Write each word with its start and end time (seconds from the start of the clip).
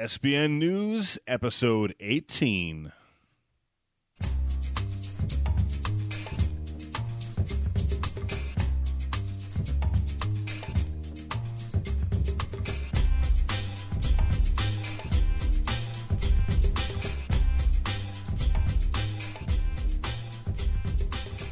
SBN 0.00 0.52
News, 0.52 1.18
episode 1.26 1.94
18. 2.00 2.90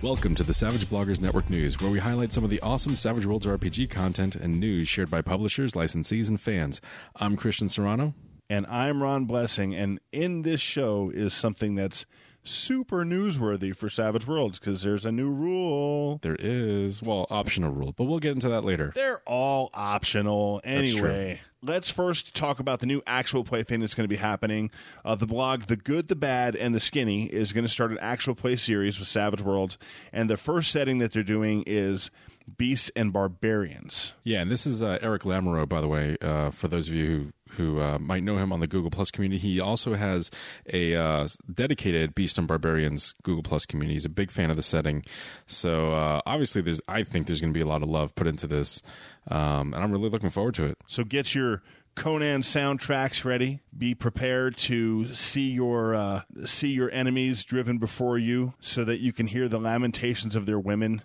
Welcome 0.01 0.35
to 0.37 0.43
the 0.43 0.55
Savage 0.55 0.87
Bloggers 0.87 1.21
Network 1.21 1.51
News, 1.51 1.79
where 1.83 1.91
we 1.91 1.99
highlight 1.99 2.33
some 2.33 2.45
of 2.45 2.49
the 2.49 2.61
awesome 2.61 2.96
Savage 2.96 3.27
Worlds 3.27 3.45
RPG 3.45 3.91
content 3.91 4.37
and 4.37 4.59
news 4.59 4.89
shared 4.89 5.11
by 5.11 5.21
publishers, 5.21 5.75
licensees, 5.75 6.30
and 6.30 6.41
fans. 6.41 6.80
I'm 7.17 7.37
Christian 7.37 7.69
Serrano. 7.69 8.15
And 8.51 8.67
I'm 8.67 9.03
Ron 9.03 9.27
Blessing. 9.27 9.75
And 9.75 10.01
in 10.11 10.41
this 10.41 10.61
show 10.61 11.11
is 11.12 11.34
something 11.34 11.75
that's 11.75 12.06
super 12.45 13.05
newsworthy 13.05 13.77
for 13.77 13.91
Savage 13.91 14.27
Worlds 14.27 14.59
because 14.59 14.80
there's 14.80 15.05
a 15.05 15.12
new 15.12 15.29
rule. 15.29 16.19
There 16.23 16.37
is, 16.39 17.03
well, 17.03 17.27
optional 17.29 17.70
rule, 17.70 17.92
but 17.92 18.05
we'll 18.05 18.20
get 18.20 18.33
into 18.33 18.48
that 18.48 18.65
later. 18.65 18.92
They're 18.95 19.20
all 19.27 19.69
optional 19.75 20.62
anyway. 20.65 21.42
Let's 21.61 21.91
first 21.91 22.34
talk 22.34 22.59
about 22.59 22.80
the 22.80 22.87
new 22.87 23.03
actual 23.06 23.45
play 23.45 23.65
thing 23.65 23.80
that's 23.80 23.95
going 23.95 24.05
to 24.05 24.09
be 24.09 24.16
happening. 24.16 24.70
Uh, 25.05 25.15
the 25.15 25.27
blog, 25.27 25.65
The 25.65 25.77
Good, 25.77 26.09
the 26.09 26.17
Bad, 26.17 26.56
and 26.56 26.75
the 26.75 26.80
Skinny, 26.80 27.27
is 27.27 27.53
going 27.53 27.67
to 27.67 27.70
start 27.70 27.91
an 27.91 27.98
actual 28.01 28.34
play 28.34 28.56
series 28.56 28.98
with 28.98 29.09
Savage 29.09 29.42
Worlds. 29.42 29.77
And 30.11 30.30
the 30.30 30.39
first 30.39 30.70
setting 30.70 30.98
that 30.98 31.12
they're 31.12 31.23
doing 31.23 31.65
is 31.67 32.11
Beasts 32.57 32.91
and 32.97 33.12
Barbarians. 33.12 34.15
Yeah, 34.25 34.41
and 34.41 34.51
this 34.51 34.66
is 34.66 34.83
uh, 34.83 34.98
Eric 35.02 35.23
Lamoureux, 35.23 35.69
by 35.69 35.80
the 35.80 35.89
way, 35.89 36.16
uh, 36.20 36.51
for 36.51 36.69
those 36.69 36.89
of 36.89 36.95
you 36.95 37.06
who 37.06 37.33
who 37.56 37.80
uh, 37.80 37.98
might 37.98 38.23
know 38.23 38.37
him 38.37 38.52
on 38.52 38.61
the 38.61 38.66
Google 38.66 38.91
Plus 38.91 39.11
community. 39.11 39.39
He 39.39 39.59
also 39.59 39.95
has 39.95 40.30
a 40.70 40.95
uh, 40.95 41.29
dedicated 41.53 42.15
Beast 42.15 42.37
and 42.39 42.47
Barbarians 42.47 43.14
Google 43.22 43.42
Plus 43.42 43.64
community. 43.64 43.95
He's 43.95 44.05
a 44.05 44.11
big 44.11 44.31
fan 44.31 44.50
of 44.50 44.56
the 44.56 44.62
setting, 44.62 45.03
so 45.47 45.92
uh, 45.92 46.20
obviously, 46.27 46.62
there's 46.62 46.81
I 46.89 47.03
think 47.03 47.27
there's 47.27 47.41
going 47.41 47.53
to 47.53 47.59
be 47.59 47.62
a 47.62 47.67
lot 47.67 47.83
of 47.83 47.89
love 47.89 48.14
put 48.14 48.27
into 48.27 48.47
this, 48.47 48.83
um, 49.28 49.72
and 49.75 49.77
I'm 49.77 49.91
really 49.91 50.11
looking 50.11 50.31
forward 50.31 50.55
to 50.55 50.65
it. 50.65 50.78
So 50.87 51.05
get 51.05 51.34
your 51.34 51.62
Conan 51.94 52.42
soundtracks 52.42 53.25
ready. 53.25 53.61
Be 53.77 53.94
prepared 53.94 54.56
to 54.59 55.12
see 55.15 55.50
your 55.50 55.94
uh, 55.94 56.22
see 56.44 56.69
your 56.69 56.91
enemies 56.91 57.44
driven 57.44 57.78
before 57.78 58.19
you, 58.19 58.55
so 58.61 58.84
that 58.84 59.00
you 59.00 59.12
can 59.12 59.27
hear 59.27 59.48
the 59.48 59.59
lamentations 59.59 60.37
of 60.37 60.47
their 60.47 60.61
women 60.61 61.03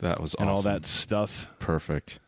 That 0.00 0.20
was 0.20 0.34
awesome. 0.34 0.42
and 0.48 0.50
all 0.50 0.62
that 0.62 0.86
stuff. 0.86 1.48
perfect. 1.58 2.20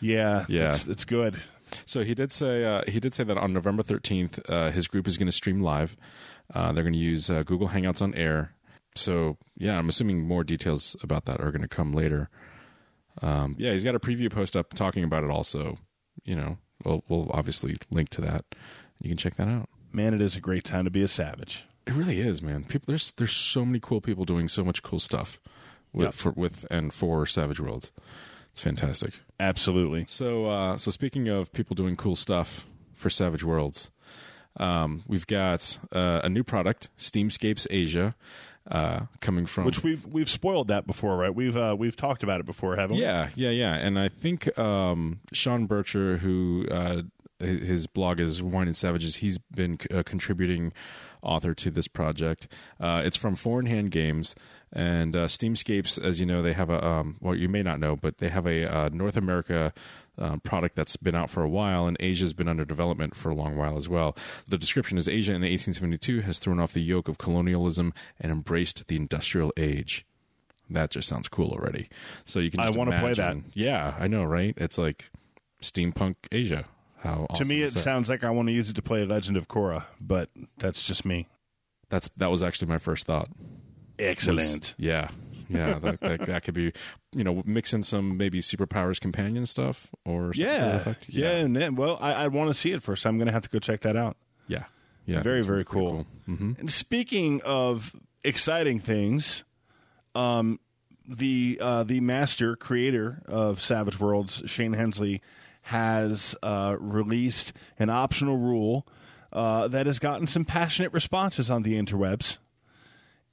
Yeah, 0.00 0.44
Yeah. 0.48 0.70
it's, 0.74 0.86
it's 0.86 1.04
good. 1.04 1.40
So 1.86 2.04
he 2.04 2.14
did 2.14 2.30
say 2.30 2.64
uh, 2.64 2.82
he 2.86 3.00
did 3.00 3.14
say 3.14 3.24
that 3.24 3.36
on 3.38 3.52
November 3.52 3.82
13th, 3.82 4.38
uh, 4.48 4.70
his 4.70 4.86
group 4.86 5.08
is 5.08 5.16
going 5.16 5.26
to 5.26 5.32
stream 5.32 5.60
live. 5.60 5.96
Uh, 6.54 6.72
they're 6.72 6.84
going 6.84 6.92
to 6.92 6.98
use 6.98 7.30
uh, 7.30 7.42
Google 7.42 7.68
Hangouts 7.68 8.02
on 8.02 8.14
Air. 8.14 8.54
So 8.94 9.38
yeah, 9.56 9.76
I'm 9.78 9.88
assuming 9.88 10.26
more 10.26 10.44
details 10.44 10.94
about 11.02 11.24
that 11.24 11.40
are 11.40 11.50
going 11.50 11.62
to 11.62 11.68
come 11.68 11.92
later. 11.92 12.28
Um, 13.22 13.56
yeah, 13.58 13.72
he's 13.72 13.84
got 13.84 13.94
a 13.94 14.00
preview 14.00 14.30
post 14.30 14.56
up 14.56 14.74
talking 14.74 15.04
about 15.04 15.24
it. 15.24 15.30
Also, 15.30 15.78
you 16.24 16.36
know, 16.36 16.58
we'll, 16.84 17.02
we'll 17.08 17.30
obviously 17.32 17.76
link 17.90 18.08
to 18.10 18.20
that. 18.20 18.44
You 19.00 19.08
can 19.08 19.16
check 19.16 19.36
that 19.36 19.48
out. 19.48 19.68
Man, 19.92 20.14
it 20.14 20.20
is 20.20 20.36
a 20.36 20.40
great 20.40 20.64
time 20.64 20.84
to 20.84 20.90
be 20.90 21.02
a 21.02 21.08
savage. 21.08 21.64
It 21.86 21.92
really 21.94 22.20
is, 22.20 22.40
man. 22.42 22.64
People, 22.64 22.86
there's 22.88 23.12
there's 23.12 23.32
so 23.32 23.64
many 23.64 23.78
cool 23.80 24.00
people 24.00 24.24
doing 24.24 24.48
so 24.48 24.64
much 24.64 24.82
cool 24.82 25.00
stuff 25.00 25.38
with 25.94 26.06
Yep. 26.06 26.14
for 26.14 26.30
with 26.32 26.66
and 26.70 26.92
for 26.92 27.24
Savage 27.26 27.60
Worlds. 27.60 27.92
It's 28.52 28.60
fantastic. 28.60 29.14
Absolutely. 29.40 30.04
So, 30.06 30.46
uh, 30.46 30.76
so 30.76 30.90
speaking 30.90 31.28
of 31.28 31.52
people 31.52 31.74
doing 31.74 31.96
cool 31.96 32.14
stuff 32.16 32.66
for 32.92 33.10
Savage 33.10 33.42
Worlds, 33.42 33.90
um, 34.58 35.02
we've 35.08 35.26
got 35.26 35.78
uh, 35.92 36.20
a 36.22 36.28
new 36.28 36.44
product, 36.44 36.90
Steamscapes 36.96 37.66
Asia, 37.70 38.14
uh, 38.70 39.06
coming 39.20 39.46
from 39.46 39.64
Which 39.64 39.82
we've 39.82 40.06
we've 40.06 40.30
spoiled 40.30 40.68
that 40.68 40.86
before, 40.86 41.16
right? 41.16 41.34
We've 41.34 41.56
uh, 41.56 41.74
we've 41.78 41.96
talked 41.96 42.22
about 42.22 42.40
it 42.40 42.46
before, 42.46 42.76
haven't 42.76 42.96
we? 42.96 43.02
yeah, 43.02 43.30
yeah, 43.34 43.50
yeah. 43.50 43.74
And 43.74 43.98
I 43.98 44.08
think 44.08 44.56
um, 44.58 45.20
Sean 45.32 45.66
Bircher, 45.66 46.18
who 46.18 46.66
uh, 46.70 47.02
his 47.40 47.86
blog 47.88 48.20
is 48.20 48.40
Wine 48.42 48.68
and 48.68 48.76
Savages, 48.76 49.16
he's 49.16 49.38
been 49.38 49.78
a 49.90 50.04
contributing 50.04 50.72
author 51.22 51.52
to 51.54 51.70
this 51.70 51.88
project. 51.88 52.46
Uh, 52.80 53.02
it's 53.04 53.16
from 53.16 53.34
Four 53.34 53.60
in 53.60 53.66
Hand 53.66 53.90
Games. 53.90 54.34
And 54.74 55.14
uh, 55.14 55.28
Steamscapes, 55.28 55.98
as 55.98 56.18
you 56.18 56.26
know, 56.26 56.42
they 56.42 56.52
have 56.52 56.68
a, 56.68 56.84
um, 56.84 57.16
well, 57.20 57.36
you 57.36 57.48
may 57.48 57.62
not 57.62 57.78
know, 57.78 57.94
but 57.94 58.18
they 58.18 58.28
have 58.28 58.44
a 58.44 58.64
uh, 58.66 58.88
North 58.92 59.16
America 59.16 59.72
uh, 60.18 60.38
product 60.38 60.74
that's 60.74 60.96
been 60.96 61.14
out 61.14 61.30
for 61.30 61.44
a 61.44 61.48
while, 61.48 61.86
and 61.86 61.96
Asia's 62.00 62.32
been 62.32 62.48
under 62.48 62.64
development 62.64 63.14
for 63.14 63.30
a 63.30 63.34
long 63.36 63.56
while 63.56 63.76
as 63.76 63.88
well. 63.88 64.16
The 64.48 64.58
description 64.58 64.98
is 64.98 65.08
Asia 65.08 65.30
in 65.30 65.42
1872 65.42 66.22
has 66.22 66.40
thrown 66.40 66.58
off 66.58 66.72
the 66.72 66.82
yoke 66.82 67.06
of 67.08 67.18
colonialism 67.18 67.94
and 68.20 68.32
embraced 68.32 68.88
the 68.88 68.96
industrial 68.96 69.52
age. 69.56 70.04
That 70.68 70.90
just 70.90 71.08
sounds 71.08 71.28
cool 71.28 71.50
already. 71.52 71.88
So 72.24 72.40
you 72.40 72.50
can. 72.50 72.58
I 72.58 72.70
wanna 72.70 72.98
play 72.98 73.12
that. 73.12 73.36
Yeah, 73.52 73.94
I 73.98 74.08
know, 74.08 74.24
right? 74.24 74.54
It's 74.56 74.78
like 74.78 75.10
steampunk 75.62 76.16
Asia. 76.32 76.64
How 76.98 77.26
To 77.34 77.44
me, 77.44 77.62
it 77.62 77.74
that? 77.74 77.80
sounds 77.80 78.08
like 78.08 78.24
I 78.24 78.30
want 78.30 78.48
to 78.48 78.52
use 78.52 78.70
it 78.70 78.76
to 78.76 78.82
play 78.82 79.04
Legend 79.04 79.36
of 79.36 79.46
Korra, 79.46 79.84
but 80.00 80.30
that's 80.56 80.82
just 80.82 81.04
me. 81.04 81.28
That's 81.90 82.08
that 82.16 82.30
was 82.30 82.42
actually 82.42 82.68
my 82.68 82.78
first 82.78 83.06
thought. 83.06 83.28
Excellent. 83.98 84.74
yeah, 84.78 85.08
yeah. 85.48 85.78
that, 85.78 86.00
that 86.00 86.26
that 86.26 86.42
could 86.44 86.54
be, 86.54 86.72
you 87.14 87.24
know, 87.24 87.42
mix 87.46 87.72
in 87.72 87.82
some 87.82 88.16
maybe 88.16 88.40
superpowers 88.40 89.00
companion 89.00 89.46
stuff 89.46 89.88
or 90.04 90.32
something 90.34 90.46
to 90.46 90.60
that 90.60 90.66
Yeah, 90.68 90.76
effect. 90.76 91.08
yeah, 91.08 91.30
and 91.30 91.56
then, 91.56 91.74
well, 91.76 91.98
I, 92.00 92.12
I 92.12 92.28
want 92.28 92.50
to 92.50 92.54
see 92.54 92.72
it 92.72 92.82
first. 92.82 93.06
I'm 93.06 93.16
going 93.18 93.26
to 93.26 93.32
have 93.32 93.42
to 93.42 93.48
go 93.50 93.58
check 93.58 93.82
that 93.82 93.96
out. 93.96 94.16
yeah, 94.48 94.64
yeah. 95.06 95.22
Very, 95.22 95.42
very 95.42 95.64
pretty 95.64 95.70
cool. 95.80 96.06
hmm 96.26 96.52
And 96.58 96.70
speaking 96.70 97.40
of 97.44 97.94
exciting 98.24 98.80
things, 98.80 99.44
um, 100.14 100.58
the 101.06 101.58
uh, 101.60 101.84
the 101.84 102.00
master 102.00 102.56
creator 102.56 103.22
of 103.26 103.60
Savage 103.60 104.00
Worlds, 104.00 104.42
Shane 104.46 104.72
Hensley, 104.72 105.20
has 105.62 106.34
uh, 106.42 106.76
released 106.78 107.52
an 107.78 107.90
optional 107.90 108.36
rule 108.38 108.86
uh, 109.32 109.68
that 109.68 109.86
has 109.86 109.98
gotten 109.98 110.26
some 110.26 110.44
passionate 110.44 110.92
responses 110.92 111.50
on 111.50 111.62
the 111.62 111.74
interwebs. 111.74 112.38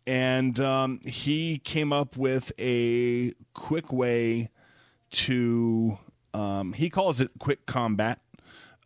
And 0.07 0.59
um, 0.59 0.99
he 1.05 1.59
came 1.59 1.93
up 1.93 2.17
with 2.17 2.51
a 2.59 3.33
quick 3.53 3.93
way 3.93 4.49
to, 5.11 5.99
um, 6.33 6.73
he 6.73 6.89
calls 6.89 7.21
it 7.21 7.29
quick 7.39 7.65
combat, 7.65 8.19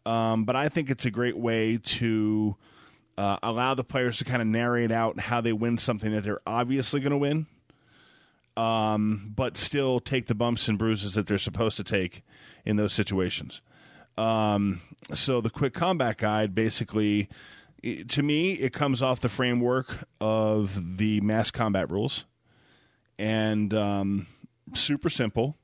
um, 0.06 0.44
but 0.44 0.56
I 0.56 0.70
think 0.70 0.90
it's 0.90 1.06
a 1.06 1.12
great 1.12 1.38
way 1.38 1.78
to 1.78 2.58
uh, 3.18 3.38
allow 3.42 3.74
the 3.74 3.84
players 3.84 4.18
to 4.18 4.26
kind 4.26 4.42
of 4.42 4.48
narrate 4.48 4.92
out 4.92 5.20
how 5.20 5.42
they 5.42 5.54
win 5.54 5.78
something 5.78 6.12
that 6.12 6.24
they're 6.24 6.42
obviously 6.46 7.00
going 7.00 7.12
to 7.12 7.18
win, 7.18 7.46
um, 8.58 9.32
but 9.36 9.58
still 9.58 10.00
take 10.00 10.28
the 10.28 10.36
bumps 10.36 10.68
and 10.68 10.78
bruises 10.78 11.14
that 11.14 11.28
they're 11.28 11.38
supposed 11.38 11.78
to 11.78 11.84
take 11.84 12.24
in 12.66 12.76
those 12.76 12.94
situations. 12.94 13.62
Um, 14.18 14.82
so 15.14 15.42
the 15.42 15.50
quick 15.50 15.74
combat 15.74 16.18
guide 16.18 16.54
basically, 16.56 17.30
i- 17.86 18.04
to 18.08 18.24
me, 18.24 18.54
it 18.54 18.74
comes 18.74 19.02
off 19.02 19.20
the 19.22 19.30
framework 19.30 20.08
of 20.20 20.98
the 20.98 21.22
mass 21.22 21.52
combat 21.52 21.90
rules, 21.92 22.26
and 23.18 23.74
um, 23.74 24.28
super 24.74 25.10
simple. 25.10 25.58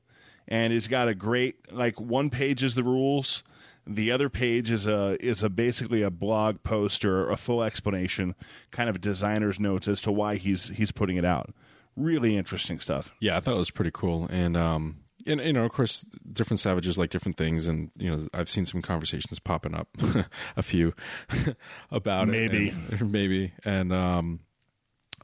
And 0.48 0.72
it's 0.72 0.88
got 0.88 1.08
a 1.08 1.14
great 1.14 1.72
like 1.72 2.00
one 2.00 2.28
page 2.30 2.62
is 2.62 2.74
the 2.74 2.82
rules. 2.82 3.42
The 3.86 4.10
other 4.12 4.28
page 4.28 4.70
is 4.70 4.86
a 4.86 5.16
is 5.24 5.42
a 5.42 5.48
basically 5.48 6.02
a 6.02 6.10
blog 6.10 6.62
post 6.62 7.04
or 7.04 7.30
a 7.30 7.36
full 7.36 7.62
explanation, 7.62 8.34
kind 8.70 8.88
of 8.90 9.00
designer's 9.00 9.58
notes 9.58 9.88
as 9.88 10.00
to 10.02 10.12
why 10.12 10.36
he's 10.36 10.68
he's 10.70 10.92
putting 10.92 11.16
it 11.16 11.24
out. 11.24 11.50
Really 11.96 12.36
interesting 12.36 12.78
stuff. 12.80 13.12
Yeah, 13.20 13.36
I 13.36 13.40
thought 13.40 13.54
it 13.54 13.58
was 13.58 13.70
pretty 13.70 13.90
cool, 13.92 14.26
and 14.30 14.56
um, 14.56 14.96
and 15.26 15.40
you 15.40 15.52
know, 15.52 15.64
of 15.64 15.72
course, 15.72 16.04
different 16.32 16.60
savages 16.60 16.98
like 16.98 17.10
different 17.10 17.36
things, 17.36 17.66
and 17.66 17.90
you 17.96 18.10
know, 18.10 18.26
I've 18.34 18.48
seen 18.48 18.66
some 18.66 18.82
conversations 18.82 19.38
popping 19.38 19.74
up, 19.74 19.88
a 20.56 20.62
few 20.62 20.94
about 21.90 22.28
Maybe. 22.28 22.68
it, 22.68 23.00
and, 23.00 23.12
maybe, 23.12 23.52
and 23.64 23.92
um, 23.92 24.40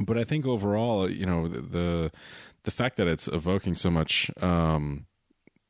but 0.01 0.19
I 0.19 0.25
think 0.25 0.47
overall, 0.47 1.11
you 1.11 1.27
know, 1.27 1.49
the 1.49 1.61
the, 1.61 2.13
the 2.65 2.71
fact 2.71 2.97
that 2.97 3.07
it's 3.07 3.29
evoking 3.29 3.75
so 3.75 3.91
much, 3.91 4.31
um, 4.41 5.07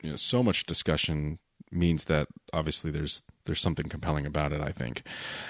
you 0.02 0.10
know, 0.10 0.16
so 0.16 0.42
much 0.42 0.64
discussion 0.64 1.38
means 1.70 2.04
that 2.04 2.28
obviously 2.52 2.90
there's 2.90 3.22
there's 3.44 3.60
something 3.60 3.88
compelling 3.88 4.26
about 4.26 4.52
it. 4.52 4.60
I 4.60 4.70
think. 4.70 5.02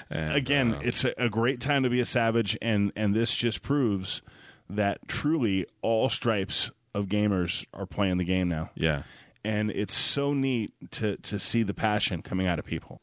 And, 0.09 0.33
Again, 0.33 0.73
uh, 0.75 0.81
it's 0.83 1.05
a, 1.05 1.13
a 1.17 1.29
great 1.29 1.61
time 1.61 1.83
to 1.83 1.89
be 1.89 1.99
a 1.99 2.05
savage, 2.05 2.57
and 2.61 2.91
and 2.95 3.13
this 3.15 3.33
just 3.33 3.61
proves 3.61 4.21
that 4.69 5.07
truly 5.07 5.65
all 5.81 6.09
stripes 6.09 6.69
of 6.99 7.07
gamers 7.07 7.65
are 7.73 7.85
playing 7.85 8.17
the 8.17 8.23
game 8.23 8.47
now. 8.47 8.69
yeah. 8.75 9.03
and 9.43 9.71
it's 9.71 9.95
so 9.95 10.33
neat 10.33 10.73
to 10.91 11.17
to 11.17 11.39
see 11.39 11.63
the 11.63 11.73
passion 11.73 12.21
coming 12.21 12.45
out 12.45 12.59
of 12.59 12.65
people. 12.65 13.01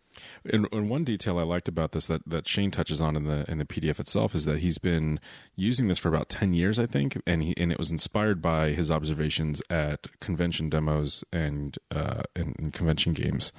And, 0.50 0.66
and 0.72 0.88
one 0.88 1.04
detail 1.04 1.38
I 1.38 1.42
liked 1.42 1.68
about 1.68 1.92
this 1.92 2.06
that, 2.06 2.22
that 2.26 2.48
Shane 2.48 2.70
touches 2.70 3.02
on 3.02 3.16
in 3.16 3.24
the 3.24 3.50
in 3.50 3.58
the 3.58 3.64
PDF 3.64 4.00
itself 4.00 4.34
is 4.34 4.44
that 4.44 4.58
he's 4.58 4.78
been 4.78 5.20
using 5.54 5.88
this 5.88 5.98
for 5.98 6.08
about 6.08 6.28
ten 6.28 6.52
years, 6.52 6.78
I 6.78 6.86
think, 6.86 7.20
and 7.26 7.42
he 7.42 7.54
and 7.56 7.72
it 7.72 7.78
was 7.78 7.90
inspired 7.90 8.40
by 8.40 8.70
his 8.70 8.90
observations 8.90 9.60
at 9.68 10.06
convention 10.20 10.68
demos 10.68 11.24
and 11.32 11.76
uh, 11.90 12.22
and, 12.34 12.54
and 12.58 12.72
convention 12.72 13.12
games. 13.12 13.52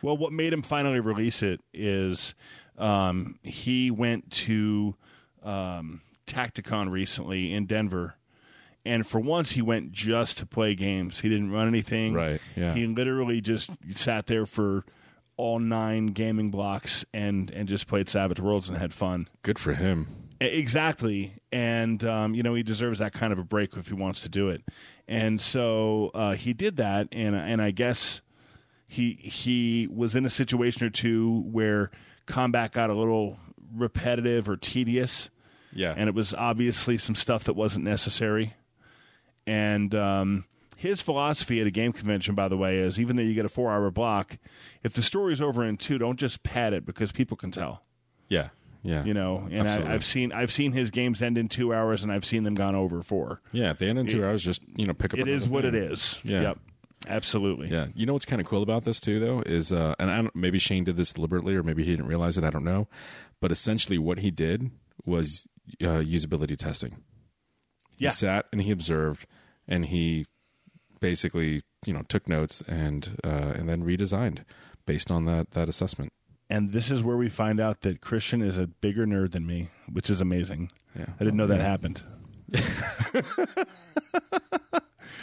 Well, 0.00 0.16
what 0.16 0.32
made 0.32 0.52
him 0.52 0.62
finally 0.62 0.98
release 1.00 1.42
it 1.42 1.60
is 1.72 2.34
um, 2.78 3.38
he 3.42 3.90
went 3.90 4.30
to 4.32 4.96
um, 5.44 6.00
Tacticon 6.26 6.90
recently 6.90 7.52
in 7.52 7.66
Denver, 7.66 8.16
and 8.84 9.06
for 9.06 9.20
once 9.20 9.52
he 9.52 9.62
went 9.62 9.92
just 9.92 10.38
to 10.38 10.46
play 10.46 10.74
games. 10.74 11.20
He 11.20 11.28
didn't 11.28 11.50
run 11.50 11.68
anything. 11.68 12.14
Right, 12.14 12.40
yeah. 12.56 12.74
He 12.74 12.86
literally 12.86 13.40
just 13.40 13.70
sat 13.90 14.26
there 14.26 14.46
for 14.46 14.84
all 15.36 15.58
nine 15.58 16.06
gaming 16.08 16.50
blocks 16.50 17.04
and 17.14 17.50
and 17.50 17.68
just 17.68 17.86
played 17.86 18.08
Savage 18.08 18.40
Worlds 18.40 18.68
and 18.68 18.78
had 18.78 18.92
fun. 18.92 19.28
Good 19.42 19.58
for 19.58 19.74
him. 19.74 20.08
Exactly, 20.40 21.34
and 21.52 22.04
um, 22.04 22.34
you 22.34 22.42
know 22.42 22.54
he 22.54 22.62
deserves 22.62 22.98
that 22.98 23.12
kind 23.12 23.32
of 23.32 23.38
a 23.38 23.44
break 23.44 23.76
if 23.76 23.86
he 23.88 23.94
wants 23.94 24.20
to 24.22 24.28
do 24.28 24.48
it, 24.48 24.62
and 25.06 25.40
so 25.40 26.10
uh, 26.14 26.32
he 26.32 26.52
did 26.52 26.76
that, 26.78 27.06
and 27.12 27.36
and 27.36 27.62
I 27.62 27.70
guess 27.70 28.22
he 28.88 29.12
he 29.22 29.88
was 29.90 30.16
in 30.16 30.24
a 30.24 30.28
situation 30.30 30.84
or 30.84 30.90
two 30.90 31.42
where 31.50 31.90
combat 32.26 32.72
got 32.72 32.90
a 32.90 32.94
little 32.94 33.38
repetitive 33.74 34.48
or 34.48 34.56
tedious, 34.56 35.30
Yeah, 35.72 35.94
and 35.96 36.08
it 36.08 36.14
was 36.14 36.34
obviously 36.34 36.98
some 36.98 37.14
stuff 37.14 37.44
that 37.44 37.54
wasn't 37.54 37.84
necessary, 37.84 38.54
and 39.46 39.94
um, 39.94 40.44
his 40.76 41.00
philosophy 41.02 41.60
at 41.60 41.66
a 41.66 41.70
game 41.70 41.92
convention, 41.92 42.34
by 42.34 42.48
the 42.48 42.56
way, 42.56 42.78
is 42.78 42.98
even 43.00 43.16
though 43.16 43.22
you 43.22 43.34
get 43.34 43.44
a 43.44 43.48
four 43.48 43.70
hour 43.72 43.90
block, 43.90 44.38
if 44.82 44.92
the 44.94 45.02
story's 45.02 45.40
over 45.40 45.64
in 45.64 45.76
two, 45.76 45.98
don't 45.98 46.18
just 46.18 46.42
pad 46.42 46.72
it 46.72 46.84
because 46.86 47.12
people 47.12 47.36
can 47.36 47.50
tell 47.50 47.82
yeah, 48.28 48.48
yeah. 48.82 49.04
you 49.04 49.12
know 49.14 49.46
and 49.50 49.68
I, 49.68 49.92
i've 49.94 50.04
seen 50.04 50.32
i've 50.32 50.50
seen 50.50 50.72
his 50.72 50.90
games 50.90 51.20
end 51.22 51.36
in 51.36 51.48
two 51.48 51.74
hours 51.74 52.02
and 52.02 52.10
i've 52.10 52.24
seen 52.24 52.44
them 52.44 52.54
gone 52.54 52.74
over 52.74 53.02
four 53.02 53.40
yeah. 53.52 53.70
At 53.70 53.78
the 53.78 53.86
end 53.86 53.98
of 53.98 54.06
two 54.08 54.22
It- 54.22 54.26
hours, 54.26 54.42
just 54.42 54.62
you 54.76 54.86
know, 54.86 54.94
pick 54.94 55.12
up. 55.12 55.20
it 55.20 55.28
is 55.28 55.48
what 55.48 55.64
it 55.66 55.72
thing. 55.74 55.82
is 55.82 56.18
Yeah. 56.24 56.40
yep 56.42 56.58
absolutely 57.06 57.68
Yeah, 57.68 57.86
you 57.94 58.06
know 58.06 58.12
what's 58.14 58.24
kind 58.24 58.40
of 58.40 58.46
cool 58.46 58.62
about 58.62 58.84
this 58.84 59.00
too, 59.00 59.18
though, 59.20 59.40
is 59.44 59.70
uh, 59.72 59.94
and 59.98 60.10
I 60.10 60.16
don't, 60.22 60.34
maybe 60.36 60.58
Shane 60.58 60.84
did 60.84 60.96
this 60.96 61.12
deliberately, 61.12 61.54
or 61.56 61.62
maybe 61.62 61.84
he 61.84 61.90
didn't 61.90 62.06
realize 62.06 62.38
it. 62.38 62.44
I 62.44 62.50
don't 62.50 62.64
know, 62.64 62.86
but 63.40 63.50
essentially, 63.52 63.98
what 63.98 64.18
he 64.20 64.30
did 64.30 64.70
was 65.04 65.46
uh, 65.82 65.98
usability 66.00 66.56
testing. 66.56 67.02
Yeah. 67.98 68.10
He 68.10 68.14
sat 68.16 68.46
and 68.52 68.60
he 68.62 68.70
observed, 68.70 69.26
and 69.68 69.86
he 69.86 70.26
basically, 71.00 71.62
you 71.86 71.92
know, 71.92 72.02
took 72.08 72.28
notes 72.28 72.62
and 72.66 73.18
uh, 73.24 73.52
and 73.56 73.68
then 73.68 73.82
redesigned 73.84 74.44
based 74.86 75.10
on 75.10 75.24
that 75.26 75.52
that 75.52 75.68
assessment. 75.68 76.12
and 76.50 76.72
this 76.72 76.90
is 76.90 77.02
where 77.02 77.16
we 77.16 77.28
find 77.28 77.60
out 77.60 77.80
that 77.82 78.00
christian 78.00 78.42
is 78.42 78.58
a 78.58 78.66
bigger 78.66 79.06
nerd 79.06 79.30
than 79.32 79.46
me 79.46 79.68
which 79.90 80.10
is 80.10 80.20
amazing 80.20 80.70
Yeah, 80.98 81.06
i 81.20 81.24
didn't 81.24 81.36
know 81.36 81.46
that 81.46 81.60
Yeah. 81.60 81.66
happened 81.68 82.02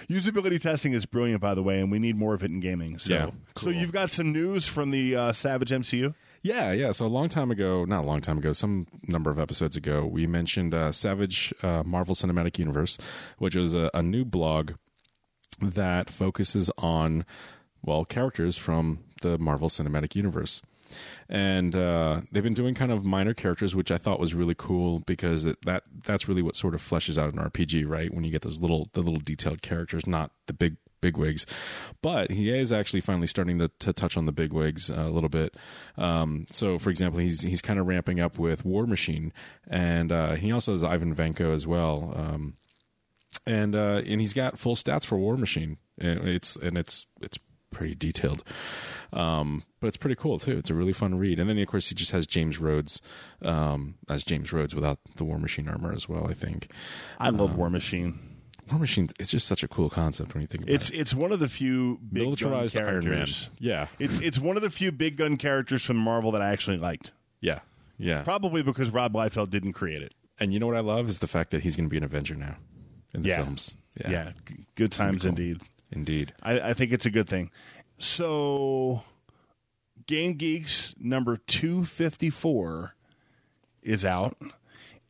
usability 0.10 0.60
testing 0.62 0.94
is 0.94 1.06
brilliant 1.06 1.42
by 1.42 1.54
the 1.54 1.62
way 1.64 1.80
and 1.80 1.92
we 1.92 2.00
need 2.00 2.16
more 2.16 2.34
of 2.34 2.44
it 2.44 2.52
in 2.52 2.60
gaming 2.60 2.98
so 2.98 3.14
Yeah, 3.14 3.30
so 3.58 3.70
you've 3.70 3.92
got 3.92 4.10
some 4.10 4.32
news 4.32 4.66
from 4.66 4.92
the 4.92 5.16
uh, 5.16 5.32
savage 5.34 5.70
mcu 5.72 6.14
Yeah, 6.42 6.72
yeah. 6.72 6.92
So 6.92 7.06
a 7.06 7.08
long 7.08 7.30
time 7.30 7.52
ago, 7.52 7.86
not 7.86 8.04
a 8.04 8.08
long 8.08 8.22
time 8.22 8.38
ago, 8.38 8.54
some 8.54 8.88
number 9.08 9.30
of 9.30 9.40
episodes 9.40 9.76
ago, 9.76 10.06
we 10.06 10.26
mentioned 10.26 10.74
uh, 10.74 10.92
Savage 10.92 11.54
uh, 11.64 11.84
Marvel 11.86 12.16
Cinematic 12.16 12.58
Universe, 12.58 12.98
which 13.38 13.56
was 13.56 13.74
a, 13.74 13.90
a 13.94 14.02
new 14.02 14.24
blog 14.24 14.74
that 15.62 16.10
focuses 16.10 16.72
on, 16.78 17.26
well, 17.84 18.06
characters 18.06 18.58
from 18.58 19.00
the 19.22 19.38
Marvel 19.38 19.68
Cinematic 19.70 20.16
Universe. 20.16 20.62
And 21.28 21.76
uh, 21.76 22.22
they've 22.32 22.44
been 22.44 22.54
doing 22.54 22.74
kind 22.74 22.92
of 22.92 23.06
minor 23.06 23.34
characters, 23.34 23.76
which 23.76 23.92
I 23.92 23.98
thought 23.98 24.20
was 24.20 24.34
really 24.34 24.56
cool 24.58 25.00
because 25.00 25.46
it, 25.46 25.58
that 25.66 25.84
that's 26.06 26.28
really 26.28 26.42
what 26.42 26.56
sort 26.56 26.74
of 26.74 26.82
fleshes 26.82 27.18
out 27.18 27.32
an 27.32 27.40
RPG, 27.40 27.88
right? 27.88 28.12
When 28.14 28.24
you 28.24 28.32
get 28.32 28.42
those 28.42 28.60
little 28.60 28.90
the 28.94 29.02
little 29.02 29.20
detailed 29.20 29.62
characters, 29.62 30.08
not 30.08 30.32
the 30.48 30.54
big 30.54 30.78
big 31.02 31.18
wigs. 31.18 31.46
But 32.02 32.32
he 32.32 32.52
is 32.52 32.72
actually 32.72 33.02
finally 33.02 33.28
starting 33.28 33.60
to, 33.60 33.70
to 33.80 33.94
touch 33.94 34.18
on 34.18 34.26
the 34.26 34.32
big 34.32 34.54
wigs 34.54 34.90
a 34.90 35.10
little 35.10 35.30
bit. 35.30 35.56
Um, 35.98 36.46
so, 36.50 36.78
for 36.78 36.90
example, 36.90 37.20
he's 37.20 37.42
he's 37.42 37.62
kind 37.62 37.80
of 37.80 37.88
ramping 37.88 38.20
up 38.20 38.38
with 38.38 38.66
War 38.66 38.86
Machine, 38.86 39.34
and 39.68 40.12
uh, 40.12 40.36
he 40.36 40.52
also 40.52 40.72
has 40.72 40.84
Ivan 40.84 41.16
Vanko 41.16 41.54
as 41.54 41.68
well. 41.68 42.14
Um, 42.16 42.58
and 43.46 43.76
uh, 43.76 44.02
and 44.06 44.22
he's 44.22 44.34
got 44.34 44.60
full 44.60 44.76
stats 44.76 45.06
for 45.06 45.18
War 45.18 45.38
Machine. 45.38 45.78
And 45.98 46.28
it's 46.28 46.56
and 46.56 46.78
it's 46.78 47.06
it's 47.22 47.38
pretty 47.72 47.94
detailed, 47.94 48.44
um, 49.14 49.64
but 49.80 49.88
it's 49.88 49.98
pretty 49.98 50.16
cool 50.16 50.40
too. 50.40 50.58
It's 50.58 50.70
a 50.70 50.74
really 50.74 50.94
fun 50.94 51.16
read. 51.16 51.40
And 51.40 51.50
then 51.50 51.58
of 51.58 51.68
course 51.68 51.90
he 51.90 51.96
just 51.96 52.12
has 52.12 52.26
James 52.26 52.60
Rhodes 52.60 53.02
um, 53.42 53.96
as 54.10 54.24
James 54.24 54.54
Rhodes 54.54 54.74
without 54.74 55.00
the 55.16 55.24
War 55.24 55.38
Machine 55.38 55.68
armor 55.68 55.94
as 55.94 56.08
well. 56.08 56.28
I 56.28 56.34
think 56.34 56.72
i 57.20 57.30
love 57.30 57.58
war 57.58 57.70
machine 57.70 58.29
War 58.72 58.80
Machine. 58.80 59.10
It's 59.20 59.32
just 59.32 59.48
such 59.48 59.64
a 59.64 59.68
cool 59.68 59.90
concept 59.90 60.34
when 60.34 60.42
you 60.42 60.48
think 60.48 60.64
about 60.64 60.74
it's 60.76 60.90
it. 60.90 60.98
it's 61.00 61.14
one 61.14 61.32
of 61.32 61.40
the 61.40 61.50
few 61.50 62.00
big 62.12 62.24
Militarized 62.24 62.76
gun 62.76 62.84
Iron 62.86 62.96
Man. 63.06 63.14
characters 63.14 63.50
Yeah, 63.60 63.88
it's 64.00 64.20
it's 64.20 64.40
one 64.40 64.56
of 64.58 64.62
the 64.64 64.70
few 64.70 64.92
big 64.92 65.18
gun 65.18 65.38
characters 65.38 65.84
from 65.84 65.98
marvel 65.98 66.32
that 66.32 66.42
i 66.42 66.50
actually 66.52 66.78
liked 66.78 67.12
yeah, 67.42 67.60
yeah. 67.98 68.22
Probably 68.24 68.62
because 68.64 68.90
Rob 68.90 69.14
Liefeld 69.14 69.50
didn't 69.50 69.72
create 69.74 70.02
it. 70.02 70.14
And 70.40 70.54
you 70.54 70.60
know 70.60 70.68
what 70.68 70.76
I 70.76 70.82
love 70.82 71.08
is 71.10 71.20
the 71.20 71.28
fact 71.28 71.52
that 71.52 71.64
he's 71.64 71.76
going 71.78 71.86
to 71.88 71.90
be 71.90 71.96
an 71.98 72.04
Avenger 72.04 72.36
now 72.36 72.56
in 73.14 73.22
the 73.24 73.30
Yeah. 73.30 73.38
films. 73.44 73.76
Yeah, 73.98 74.32
g- 74.46 74.66
good 74.76 74.92
times 74.92 75.22
cool. 75.24 75.30
indeed. 75.30 75.62
indeed. 75.92 76.34
I, 76.44 76.60
I 76.60 76.74
think 76.74 76.92
it's 76.92 77.06
a 77.06 77.10
good 77.10 77.28
thing. 77.30 77.50
So, 77.98 79.04
Game 80.06 80.34
Geeks 80.34 80.96
number 81.00 81.38
254 81.38 82.96
is 83.84 84.04
out, 84.06 84.38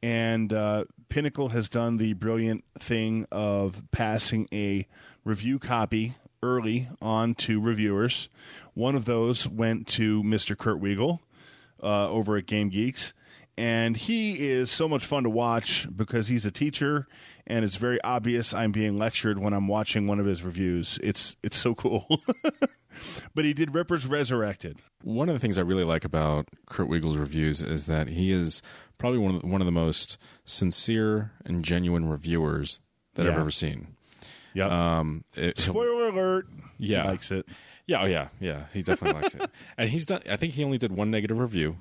and 0.04 0.52
uh, 0.54 0.86
Pinnacle 1.10 1.50
has 1.50 1.70
done 1.70 1.98
the 1.98 2.14
brilliant 2.14 2.64
thing 2.80 3.26
of 3.32 3.82
passing 3.92 4.48
a 4.54 4.88
review 5.26 5.60
copy 5.60 6.16
early 6.42 6.88
on 7.02 7.36
to 7.36 7.60
reviewers. 7.60 8.30
One 8.74 8.96
of 8.96 9.06
those 9.06 9.48
went 9.48 9.88
to 9.88 10.24
Mr. 10.24 10.58
Kurt 10.58 10.80
Wiegel 10.80 11.22
uh, 11.82 12.10
over 12.10 12.38
at 12.38 12.46
Game 12.46 12.70
Geeks. 12.70 13.14
And 13.58 13.98
he 13.98 14.48
is 14.48 14.72
so 14.72 14.88
much 14.88 15.06
fun 15.06 15.24
to 15.24 15.30
watch 15.30 15.86
because 15.94 16.30
he's 16.30 16.46
a 16.46 16.52
teacher, 16.52 17.08
and 17.46 17.66
it's 17.66 17.76
very 17.76 18.02
obvious 18.04 18.54
I'm 18.54 18.72
being 18.72 18.96
lectured 18.96 19.38
when 19.38 19.52
I'm 19.54 19.68
watching 19.68 20.08
one 20.08 20.18
of 20.18 20.26
his 20.26 20.44
reviews. 20.44 20.98
It's 21.04 21.36
it's 21.44 21.58
so 21.58 21.76
cool. 21.76 22.08
but 23.36 23.46
he 23.46 23.54
did 23.54 23.74
Rippers 23.74 24.06
Resurrected. 24.06 24.80
One 25.04 25.30
of 25.30 25.36
the 25.36 25.40
things 25.40 25.57
I 25.57 25.62
really 25.62 25.84
like 25.84 26.04
about 26.06 26.50
Kurt 26.68 26.88
Wiegel's 26.90 27.18
reviews 27.18 27.62
is 27.62 27.86
that 27.86 28.07
he 28.10 28.31
is 28.31 28.62
probably 28.98 29.19
one 29.19 29.36
of 29.36 29.42
the, 29.42 29.48
one 29.48 29.62
of 29.62 29.66
the 29.66 29.72
most 29.72 30.18
sincere 30.46 31.31
and 31.46 31.63
genuine 31.63 32.10
reviewers 32.10 32.80
that 33.16 33.25
I've 33.28 33.38
ever 33.38 33.51
seen. 33.51 33.96
Yep. 34.54 34.72
Um, 34.72 35.24
it- 35.36 35.60
Spoiler 35.60 36.07
alert. 36.10 36.48
Yeah. 36.78 37.04
He 37.04 37.07
likes 37.10 37.31
it. 37.31 37.46
Yeah, 37.88 38.04
oh 38.04 38.06
yeah, 38.06 38.28
yeah. 38.40 38.66
He 38.74 38.84
definitely 38.84 39.22
likes 39.22 39.34
it. 39.36 39.50
And 39.78 39.90
he's 39.90 40.06
done. 40.06 40.22
I 40.30 40.36
think 40.38 40.54
he 40.54 40.63
only 40.63 40.78
did 40.78 40.92
one 40.92 41.10
negative 41.10 41.40
review, 41.40 41.78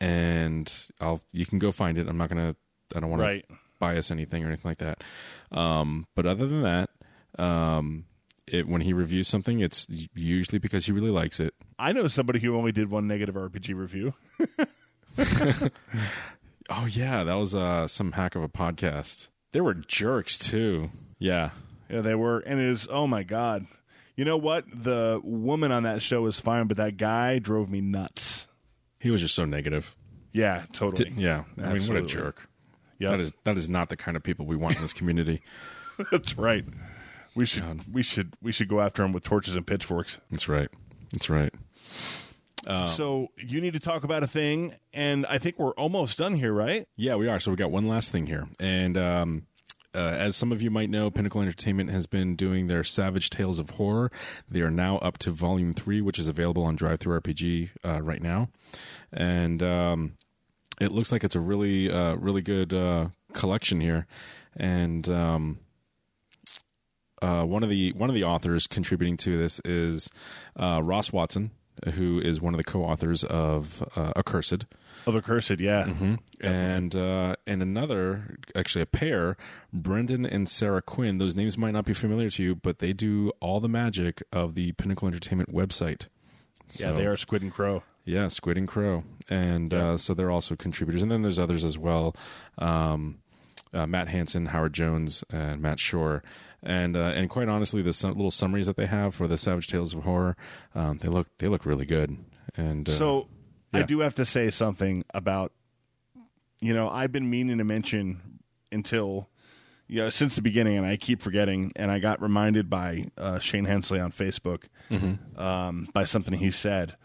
and 0.00 0.72
I'll 1.00 1.22
you 1.32 1.46
can 1.46 1.58
go 1.58 1.72
find 1.72 1.98
it. 1.98 2.08
I'm 2.08 2.18
not 2.18 2.28
gonna. 2.28 2.56
I 2.94 3.00
don't 3.00 3.10
want 3.10 3.22
Right. 3.22 3.46
to 3.48 3.54
bias 3.78 4.10
anything 4.10 4.44
or 4.44 4.48
anything 4.48 4.68
like 4.68 4.78
that. 4.78 5.02
Um, 5.52 6.06
but 6.14 6.26
other 6.26 6.46
than 6.46 6.62
that, 6.62 6.90
um, 7.38 8.04
it 8.52 8.68
when 8.68 8.80
he 8.82 8.92
reviews 8.92 9.28
something, 9.28 9.60
it's 9.60 9.86
usually 10.14 10.58
because 10.58 10.86
he 10.86 10.92
really 10.92 11.10
likes 11.10 11.40
it. 11.40 11.54
I 11.78 11.92
know 11.92 12.08
somebody 12.08 12.40
who 12.40 12.56
only 12.56 12.72
did 12.72 12.90
one 12.90 13.06
negative 13.06 13.34
RPG 13.34 13.74
review. 13.74 14.14
Oh 16.72 16.86
yeah, 16.86 17.24
that 17.24 17.34
was 17.34 17.52
uh, 17.54 17.88
some 17.88 18.12
hack 18.12 18.36
of 18.36 18.42
a 18.44 18.48
podcast. 18.48 19.28
They 19.52 19.60
were 19.60 19.74
jerks 19.74 20.38
too. 20.38 20.90
Yeah, 21.18 21.50
Yeah, 21.88 22.00
they 22.00 22.14
were. 22.14 22.38
And 22.38 22.60
it 22.60 22.68
is, 22.68 22.86
oh 22.88 23.08
my 23.08 23.24
God. 23.24 23.66
You 24.14 24.24
know 24.24 24.36
what? 24.36 24.64
The 24.72 25.20
woman 25.24 25.72
on 25.72 25.82
that 25.82 26.00
show 26.00 26.22
was 26.22 26.38
fine, 26.38 26.68
but 26.68 26.76
that 26.76 26.96
guy 26.96 27.38
drove 27.40 27.70
me 27.70 27.80
nuts. 27.80 28.46
he 29.00 29.10
was 29.10 29.20
just 29.20 29.34
so 29.34 29.44
negative. 29.44 29.96
Yeah, 30.32 30.64
totally. 30.72 31.12
Yeah, 31.16 31.42
I 31.60 31.72
mean, 31.72 31.86
what 31.88 31.96
a 31.96 32.02
jerk. 32.02 32.48
Yeah, 33.00 33.10
That 33.10 33.20
is 33.20 33.32
that 33.44 33.58
is 33.58 33.68
not 33.68 33.88
the 33.88 33.96
kind 33.96 34.16
of 34.16 34.22
people 34.22 34.46
we 34.46 34.54
want 34.56 34.76
in 34.76 34.82
this 34.82 34.92
community. 34.92 35.42
That's 36.12 36.38
right. 36.38 36.64
We 37.40 37.46
should 37.46 37.94
we 37.94 38.02
should 38.02 38.34
we 38.42 38.52
should 38.52 38.68
go 38.68 38.80
after 38.80 39.02
him 39.02 39.12
with 39.12 39.24
torches 39.24 39.56
and 39.56 39.66
pitchforks. 39.66 40.18
That's 40.30 40.48
right. 40.48 40.68
That's 41.12 41.30
right. 41.30 41.54
Um, 42.66 42.86
so 42.86 43.28
you 43.38 43.60
need 43.60 43.72
to 43.72 43.80
talk 43.80 44.04
about 44.04 44.22
a 44.22 44.26
thing, 44.26 44.74
and 44.92 45.24
I 45.26 45.38
think 45.38 45.58
we're 45.58 45.72
almost 45.72 46.18
done 46.18 46.34
here, 46.34 46.52
right? 46.52 46.86
Yeah, 46.96 47.14
we 47.16 47.28
are. 47.28 47.40
So 47.40 47.50
we 47.50 47.56
got 47.56 47.70
one 47.70 47.88
last 47.88 48.12
thing 48.12 48.26
here, 48.26 48.48
and 48.60 48.98
um, 48.98 49.46
uh, 49.94 49.98
as 49.98 50.36
some 50.36 50.52
of 50.52 50.60
you 50.60 50.70
might 50.70 50.90
know, 50.90 51.10
Pinnacle 51.10 51.40
Entertainment 51.40 51.90
has 51.90 52.06
been 52.06 52.36
doing 52.36 52.66
their 52.66 52.84
Savage 52.84 53.30
Tales 53.30 53.58
of 53.58 53.70
Horror. 53.70 54.12
They 54.48 54.60
are 54.60 54.70
now 54.70 54.98
up 54.98 55.16
to 55.18 55.30
Volume 55.30 55.72
Three, 55.72 56.02
which 56.02 56.18
is 56.18 56.28
available 56.28 56.62
on 56.62 56.76
DriveThruRPG 56.76 57.70
uh, 57.82 58.02
right 58.02 58.22
now, 58.22 58.50
and 59.12 59.62
um, 59.62 60.18
it 60.78 60.92
looks 60.92 61.10
like 61.10 61.24
it's 61.24 61.34
a 61.34 61.40
really, 61.40 61.90
uh, 61.90 62.16
really 62.16 62.42
good 62.42 62.74
uh, 62.74 63.08
collection 63.32 63.80
here, 63.80 64.06
and. 64.54 65.08
Um, 65.08 65.60
uh, 67.22 67.44
one 67.44 67.62
of 67.62 67.68
the 67.70 67.92
one 67.92 68.08
of 68.10 68.14
the 68.14 68.24
authors 68.24 68.66
contributing 68.66 69.16
to 69.18 69.36
this 69.38 69.60
is 69.64 70.10
uh, 70.56 70.80
Ross 70.82 71.12
Watson, 71.12 71.50
who 71.94 72.20
is 72.20 72.40
one 72.40 72.54
of 72.54 72.58
the 72.58 72.64
co-authors 72.64 73.24
of 73.24 73.86
uh, 73.96 74.12
Accursed, 74.16 74.64
Of 75.06 75.16
accursed, 75.16 75.60
yeah. 75.60 75.84
Mm-hmm. 75.84 76.14
and 76.46 76.96
uh, 76.96 77.36
and 77.46 77.62
another, 77.62 78.36
actually 78.54 78.82
a 78.82 78.86
pair, 78.86 79.36
Brendan 79.72 80.24
and 80.26 80.48
Sarah 80.48 80.82
Quinn. 80.82 81.18
Those 81.18 81.34
names 81.36 81.56
might 81.58 81.72
not 81.72 81.84
be 81.84 81.94
familiar 81.94 82.30
to 82.30 82.42
you, 82.42 82.54
but 82.54 82.78
they 82.80 82.92
do 82.92 83.32
all 83.40 83.60
the 83.60 83.68
magic 83.68 84.22
of 84.32 84.54
the 84.54 84.72
Pinnacle 84.72 85.08
Entertainment 85.08 85.52
website. 85.52 86.06
Yeah, 86.72 86.88
So- 86.88 86.96
they 86.96 87.06
are 87.06 87.16
Squid 87.16 87.42
and 87.42 87.52
Crow. 87.52 87.82
Yeah, 88.04 88.28
Squid 88.28 88.56
and 88.56 88.66
Crow, 88.66 89.04
and 89.28 89.72
Yeah. 89.72 89.90
uh, 89.90 89.96
so 89.98 90.14
they're 90.14 90.30
also 90.30 90.56
contributors. 90.56 91.02
And 91.02 91.12
then 91.12 91.22
there's 91.22 91.38
others 91.38 91.64
as 91.64 91.76
well, 91.78 92.16
um, 92.58 93.18
uh, 93.74 93.86
Matt 93.86 94.08
Hansen, 94.08 94.46
Howard 94.46 94.72
Jones, 94.72 95.22
and 95.30 95.60
Matt 95.60 95.78
Shore. 95.78 96.22
And 96.62 96.96
uh, 96.96 97.12
and 97.14 97.30
quite 97.30 97.48
honestly, 97.48 97.80
the 97.82 97.92
su- 97.92 98.08
little 98.08 98.30
summaries 98.30 98.66
that 98.66 98.76
they 98.76 98.86
have 98.86 99.14
for 99.14 99.26
the 99.26 99.38
Savage 99.38 99.66
Tales 99.68 99.94
of 99.94 100.02
Horror, 100.02 100.36
um, 100.74 100.98
they 100.98 101.08
look 101.08 101.28
they 101.38 101.48
look 101.48 101.64
really 101.64 101.86
good. 101.86 102.18
And 102.56 102.88
uh, 102.88 102.92
So 102.92 103.28
I 103.72 103.78
do 103.86 104.00
have 104.00 104.14
to 104.16 104.24
say 104.26 104.50
something 104.50 105.04
about, 105.14 105.52
you 106.60 106.74
know, 106.74 106.88
I've 106.90 107.12
been 107.12 107.30
meaning 107.30 107.58
to 107.58 107.64
mention 107.64 108.40
until, 108.72 109.28
you 109.86 109.98
know, 110.00 110.10
since 110.10 110.36
the 110.36 110.42
beginning, 110.42 110.76
and 110.76 110.84
I 110.86 110.96
keep 110.96 111.22
forgetting. 111.22 111.72
And 111.76 111.90
I 111.90 111.98
got 111.98 112.20
reminded 112.20 112.68
by 112.68 113.06
uh, 113.16 113.38
Shane 113.38 113.64
Hensley 113.64 113.98
on 114.00 114.12
Facebook 114.12 114.64
um, 115.38 115.88
by 115.94 116.04
something 116.04 116.34
he 116.38 116.50
said. 116.50 116.96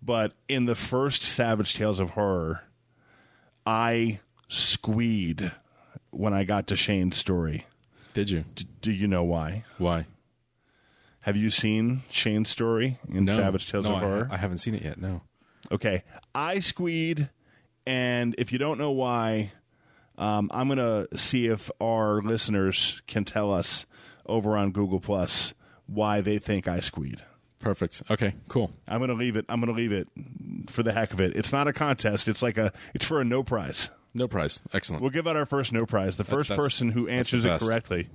But 0.00 0.32
in 0.48 0.64
the 0.66 0.74
first 0.74 1.22
Savage 1.22 1.74
Tales 1.74 1.98
of 2.00 2.10
Horror, 2.10 2.62
I 3.66 4.20
squeed 4.48 5.52
when 6.10 6.32
I 6.34 6.44
got 6.44 6.66
to 6.68 6.76
Shane's 6.76 7.16
story. 7.16 7.66
Did 8.14 8.30
you? 8.30 8.44
D- 8.54 8.66
do 8.80 8.92
you 8.92 9.06
know 9.06 9.24
why? 9.24 9.64
Why? 9.78 10.06
Have 11.20 11.36
you 11.36 11.50
seen 11.50 12.02
Shane's 12.10 12.50
story 12.50 12.98
in 13.08 13.24
No, 13.24 13.36
Savage 13.36 13.70
Tales 13.70 13.86
no, 13.88 13.92
of 13.94 14.02
I, 14.02 14.04
Horror? 14.04 14.28
I 14.30 14.36
haven't 14.36 14.58
seen 14.58 14.74
it 14.74 14.82
yet. 14.82 14.98
No. 14.98 15.22
Okay, 15.70 16.02
I 16.34 16.58
squeed, 16.58 17.30
and 17.86 18.34
if 18.38 18.52
you 18.52 18.58
don't 18.58 18.78
know 18.78 18.90
why, 18.90 19.52
um, 20.18 20.50
I'm 20.52 20.68
gonna 20.68 21.06
see 21.14 21.46
if 21.46 21.70
our 21.80 22.20
listeners 22.22 23.00
can 23.06 23.24
tell 23.24 23.52
us 23.52 23.86
over 24.26 24.56
on 24.56 24.72
Google 24.72 25.00
Plus 25.00 25.54
why 25.86 26.20
they 26.20 26.38
think 26.38 26.66
I 26.68 26.80
squeed. 26.80 27.22
Perfect. 27.60 28.02
Okay. 28.10 28.34
Cool. 28.48 28.72
I'm 28.88 28.98
gonna 29.00 29.14
leave 29.14 29.36
it. 29.36 29.44
I'm 29.48 29.60
gonna 29.60 29.72
leave 29.72 29.92
it 29.92 30.08
for 30.68 30.82
the 30.82 30.92
heck 30.92 31.12
of 31.12 31.20
it. 31.20 31.36
It's 31.36 31.52
not 31.52 31.68
a 31.68 31.72
contest. 31.72 32.26
It's 32.26 32.42
like 32.42 32.58
a. 32.58 32.72
It's 32.92 33.04
for 33.04 33.20
a 33.20 33.24
no 33.24 33.44
prize. 33.44 33.88
No 34.14 34.28
prize. 34.28 34.60
Excellent. 34.72 35.02
We'll 35.02 35.10
give 35.10 35.26
out 35.26 35.36
our 35.36 35.46
first 35.46 35.72
no 35.72 35.86
prize. 35.86 36.16
The 36.16 36.24
first 36.24 36.48
that's- 36.50 36.64
person 36.64 36.90
who 36.90 37.08
answers 37.08 37.44
it 37.44 37.60
correctly 37.60 38.08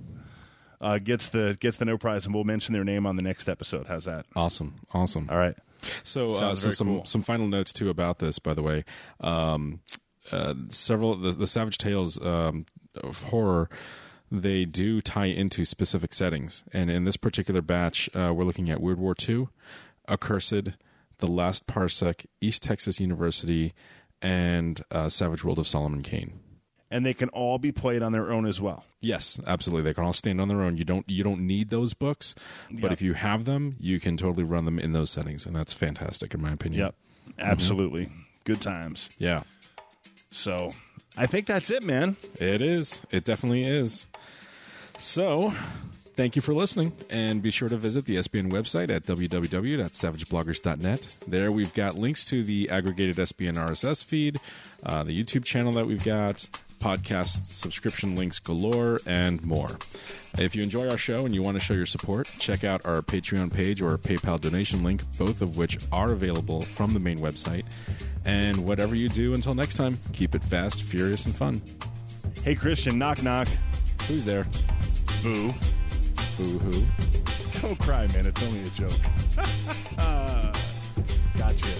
uh, 0.80 0.98
gets 0.98 1.28
the 1.28 1.56
gets 1.60 1.76
the 1.76 1.84
no 1.84 1.98
prize, 1.98 2.24
and 2.24 2.34
we'll 2.34 2.44
mention 2.44 2.72
their 2.72 2.84
name 2.84 3.06
on 3.06 3.16
the 3.16 3.22
next 3.22 3.48
episode. 3.48 3.86
How's 3.86 4.04
that? 4.04 4.26
Awesome. 4.36 4.80
Awesome. 4.92 5.28
All 5.30 5.38
right. 5.38 5.56
So, 6.02 6.32
uh, 6.32 6.54
so 6.54 6.70
some 6.70 6.86
cool. 6.88 7.04
some 7.04 7.22
final 7.22 7.46
notes 7.46 7.72
too 7.72 7.88
about 7.90 8.18
this. 8.18 8.38
By 8.38 8.54
the 8.54 8.62
way, 8.62 8.84
um, 9.20 9.80
uh, 10.32 10.54
several 10.68 11.16
the, 11.16 11.32
the 11.32 11.46
Savage 11.46 11.78
Tales 11.78 12.20
um, 12.24 12.66
of 13.02 13.24
horror 13.24 13.68
they 14.30 14.64
do 14.64 15.00
tie 15.00 15.26
into 15.26 15.64
specific 15.64 16.12
settings, 16.12 16.64
and 16.72 16.90
in 16.90 17.04
this 17.04 17.16
particular 17.16 17.62
batch, 17.62 18.10
uh, 18.14 18.32
we're 18.34 18.44
looking 18.44 18.68
at 18.68 18.80
World 18.80 18.98
War 18.98 19.14
II, 19.26 19.48
Accursed, 20.06 20.76
The 21.18 21.26
Last 21.26 21.66
Parsec, 21.66 22.26
East 22.40 22.62
Texas 22.62 23.00
University, 23.00 23.72
and 24.22 24.82
uh, 24.90 25.08
Savage 25.08 25.44
World 25.44 25.58
of 25.58 25.66
Solomon 25.66 26.02
Kane. 26.02 26.40
And 26.90 27.04
they 27.04 27.12
can 27.12 27.28
all 27.30 27.58
be 27.58 27.70
played 27.70 28.02
on 28.02 28.12
their 28.12 28.32
own 28.32 28.46
as 28.46 28.60
well. 28.62 28.86
Yes, 29.00 29.38
absolutely. 29.46 29.82
They 29.82 29.94
can 29.94 30.04
all 30.04 30.14
stand 30.14 30.40
on 30.40 30.48
their 30.48 30.62
own. 30.62 30.78
You 30.78 30.84
don't 30.84 31.08
you 31.08 31.22
don't 31.22 31.46
need 31.46 31.68
those 31.68 31.92
books, 31.92 32.34
but 32.70 32.92
if 32.92 33.02
you 33.02 33.12
have 33.12 33.44
them, 33.44 33.76
you 33.78 34.00
can 34.00 34.16
totally 34.16 34.44
run 34.44 34.64
them 34.64 34.78
in 34.78 34.92
those 34.92 35.10
settings, 35.10 35.44
and 35.44 35.54
that's 35.54 35.74
fantastic 35.74 36.32
in 36.32 36.40
my 36.40 36.50
opinion. 36.52 36.80
Yep. 36.80 36.94
Absolutely. 37.38 38.10
Good 38.44 38.62
times. 38.62 39.10
Yeah. 39.18 39.42
So 40.30 40.70
I 41.16 41.26
think 41.26 41.46
that's 41.46 41.70
it, 41.70 41.82
man. 41.84 42.16
It 42.40 42.62
is. 42.62 43.02
It 43.10 43.24
definitely 43.24 43.64
is. 43.64 44.06
So, 44.98 45.52
thank 46.18 46.34
you 46.34 46.42
for 46.42 46.52
listening, 46.52 46.90
and 47.10 47.40
be 47.40 47.52
sure 47.52 47.68
to 47.68 47.76
visit 47.76 48.06
the 48.06 48.16
SBN 48.16 48.50
website 48.50 48.90
at 48.90 49.06
www.savagebloggers.net. 49.06 51.16
There, 51.28 51.52
we've 51.52 51.72
got 51.72 51.94
links 51.94 52.24
to 52.24 52.42
the 52.42 52.68
aggregated 52.70 53.18
SBN 53.18 53.54
RSS 53.54 54.04
feed, 54.04 54.40
uh, 54.84 55.04
the 55.04 55.16
YouTube 55.16 55.44
channel 55.44 55.70
that 55.74 55.86
we've 55.86 56.04
got, 56.04 56.48
podcast 56.80 57.46
subscription 57.46 58.16
links 58.16 58.40
galore, 58.40 58.98
and 59.06 59.44
more. 59.44 59.78
If 60.38 60.56
you 60.56 60.64
enjoy 60.64 60.90
our 60.90 60.98
show 60.98 61.24
and 61.24 61.36
you 61.36 61.40
want 61.40 61.56
to 61.56 61.60
show 61.60 61.74
your 61.74 61.86
support, 61.86 62.26
check 62.40 62.64
out 62.64 62.84
our 62.84 63.00
Patreon 63.00 63.54
page 63.54 63.80
or 63.80 63.96
PayPal 63.96 64.40
donation 64.40 64.82
link, 64.82 65.04
both 65.18 65.40
of 65.40 65.56
which 65.56 65.78
are 65.92 66.10
available 66.10 66.62
from 66.62 66.94
the 66.94 67.00
main 67.00 67.20
website. 67.20 67.64
And 68.24 68.66
whatever 68.66 68.96
you 68.96 69.08
do 69.08 69.34
until 69.34 69.54
next 69.54 69.74
time, 69.74 69.98
keep 70.12 70.34
it 70.34 70.42
fast, 70.42 70.82
furious, 70.82 71.26
and 71.26 71.36
fun. 71.36 71.62
Hey, 72.42 72.56
Christian, 72.56 72.98
knock, 72.98 73.22
knock. 73.22 73.46
Who's 74.08 74.24
there? 74.24 74.44
Boo. 75.22 75.52
Boo 76.38 76.58
hoo. 76.58 76.86
Don't 77.60 77.78
cry, 77.80 78.06
man. 78.08 78.26
It's 78.26 78.42
only 78.42 78.62
a 78.62 78.70
joke. 78.70 78.92
Uh, 79.98 80.52
gotcha. 81.36 81.77